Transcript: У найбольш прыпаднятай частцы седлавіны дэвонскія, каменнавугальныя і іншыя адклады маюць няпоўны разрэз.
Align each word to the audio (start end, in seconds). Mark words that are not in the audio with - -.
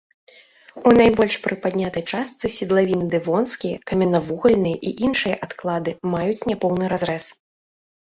У 0.87 0.93
найбольш 1.01 1.35
прыпаднятай 1.45 2.03
частцы 2.13 2.45
седлавіны 2.57 3.05
дэвонскія, 3.17 3.75
каменнавугальныя 3.93 4.83
і 4.91 4.97
іншыя 5.11 5.39
адклады 5.45 5.91
маюць 6.19 6.39
няпоўны 6.51 6.83
разрэз. 6.99 7.25